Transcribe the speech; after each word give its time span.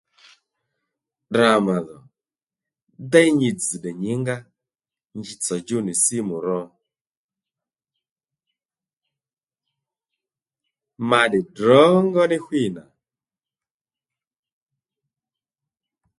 Tdra 1.29 1.51
mà 1.65 1.75
dhò 1.87 1.99
déy 3.11 3.29
nyi 3.39 3.49
dzì 3.59 3.77
tdè 3.79 3.91
nyǐngá 4.03 4.37
njitsò 5.17 5.55
djú 5.61 5.77
nì 5.85 5.93
simu 6.03 6.35
ro 6.45 6.61
ma 11.09 11.21
tdè 11.27 11.39
ddrǒngó 11.47 12.23
ní 12.31 12.37
ɦwî 12.45 12.63
nà 12.75 12.83